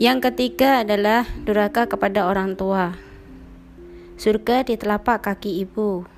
[0.00, 2.96] Yang ketiga adalah durhaka kepada orang tua.
[4.18, 6.08] Surga di telapak kaki ibu.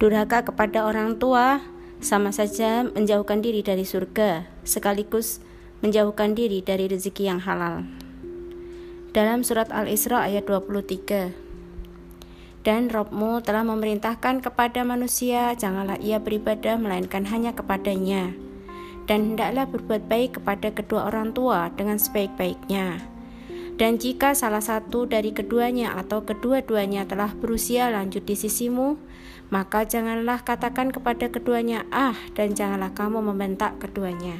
[0.00, 1.64] Durhaka kepada orang tua
[2.00, 5.44] sama saja menjauhkan diri dari surga, sekaligus
[5.84, 7.84] menjauhkan diri dari rezeki yang halal.
[9.10, 11.34] Dalam surat Al-Isra ayat 23.
[12.60, 18.49] Dan Robmu telah memerintahkan kepada manusia, janganlah ia beribadah melainkan hanya kepadanya.
[19.10, 23.02] Dan hendaklah berbuat baik kepada kedua orang tua dengan sebaik-baiknya.
[23.74, 28.94] Dan jika salah satu dari keduanya atau kedua-duanya telah berusia lanjut di sisimu,
[29.50, 34.38] maka janganlah katakan kepada keduanya "ah" dan janganlah kamu membentak keduanya.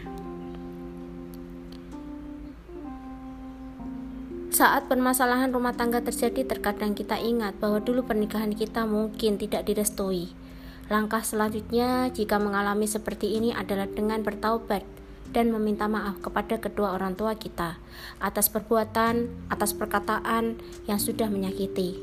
[4.55, 10.30] Saat permasalahan rumah tangga terjadi, terkadang kita ingat bahwa dulu pernikahan kita mungkin tidak direstui.
[10.90, 14.82] Langkah selanjutnya, jika mengalami seperti ini, adalah dengan bertaubat
[15.30, 17.78] dan meminta maaf kepada kedua orang tua kita
[18.18, 20.59] atas perbuatan, atas perkataan
[20.90, 22.02] yang sudah menyakiti.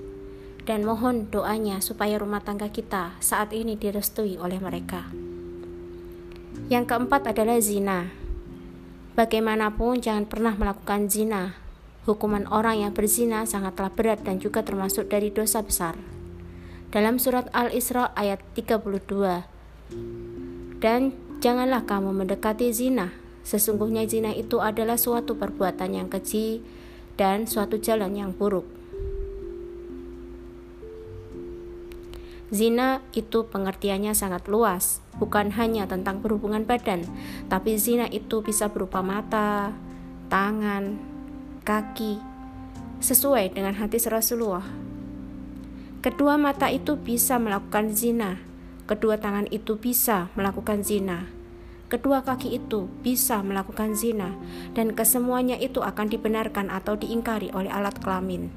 [0.64, 5.12] Dan mohon doanya supaya rumah tangga kita saat ini direstui oleh mereka.
[6.72, 8.08] Yang keempat adalah zina.
[9.19, 11.59] Bagaimanapun jangan pernah melakukan zina.
[12.08, 16.17] Hukuman orang yang berzina sangatlah berat dan juga termasuk dari dosa besar.
[16.98, 19.45] Dalam surat Al-Isra ayat 32.
[20.81, 23.14] Dan Janganlah kamu mendekati zina.
[23.45, 26.66] Sesungguhnya zina itu adalah suatu perbuatan yang keji
[27.14, 28.66] dan suatu jalan yang buruk.
[32.50, 37.03] Zina itu pengertiannya sangat luas, bukan hanya tentang perhubungan badan,
[37.52, 39.75] tapi zina itu bisa berupa mata,
[40.31, 40.95] tangan,
[41.68, 42.18] kaki,
[43.03, 44.87] sesuai dengan hati Rasulullah.
[46.00, 48.38] Kedua mata itu bisa melakukan zina,
[48.88, 51.28] Kedua tangan itu bisa melakukan zina.
[51.92, 54.31] Kedua kaki itu bisa melakukan zina,
[54.72, 58.47] dan kesemuanya itu akan dibenarkan atau diingkari oleh alat kelamin.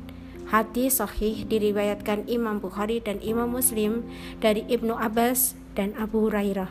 [0.47, 4.07] Hadis sahih diriwayatkan Imam Bukhari dan Imam Muslim
[4.39, 6.71] dari Ibnu Abbas dan Abu Hurairah.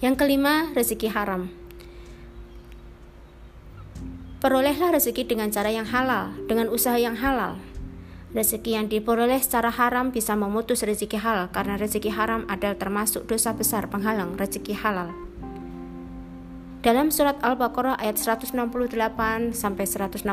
[0.00, 1.59] Yang kelima, rezeki haram.
[4.40, 7.60] Perolehlah rezeki dengan cara yang halal, dengan usaha yang halal.
[8.32, 13.52] Rezeki yang diperoleh secara haram bisa memutus rezeki halal karena rezeki haram adalah termasuk dosa
[13.52, 15.12] besar penghalang rezeki halal.
[16.80, 18.56] Dalam surat Al-Baqarah ayat 168
[19.52, 20.24] sampai 169.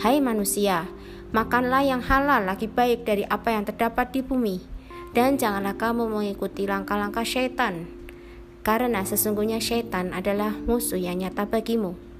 [0.00, 0.88] Hai manusia,
[1.28, 4.64] makanlah yang halal lagi baik dari apa yang terdapat di bumi
[5.12, 7.84] dan janganlah kamu mengikuti langkah-langkah syaitan
[8.64, 12.11] karena sesungguhnya syaitan adalah musuh yang nyata bagimu.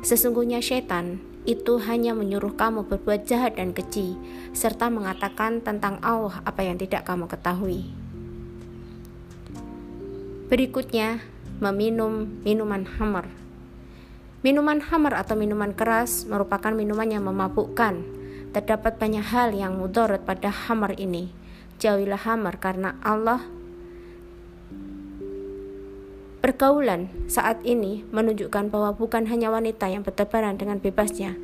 [0.00, 4.16] Sesungguhnya syaitan itu hanya menyuruh kamu berbuat jahat dan keji,
[4.52, 7.88] serta mengatakan tentang Allah apa yang tidak kamu ketahui.
[10.48, 11.20] Berikutnya,
[11.60, 13.28] meminum minuman hammer.
[14.40, 18.00] Minuman hammer atau minuman keras merupakan minuman yang memabukkan.
[18.50, 21.30] Terdapat banyak hal yang mudarat pada hammer ini.
[21.78, 23.46] Jauhilah hammer karena Allah
[26.50, 31.38] Pergaulan saat ini menunjukkan bahwa bukan hanya wanita yang bertebaran dengan bebasnya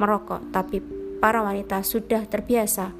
[0.00, 0.80] merokok, tapi
[1.20, 2.96] para wanita sudah terbiasa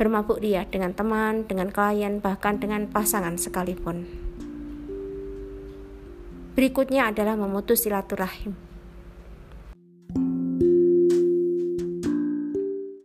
[0.00, 4.08] bermabuk ria dengan teman, dengan klien, bahkan dengan pasangan sekalipun.
[6.56, 8.56] Berikutnya adalah memutus silaturahim.